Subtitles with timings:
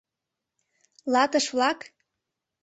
[1.13, 1.79] Латыш-влак?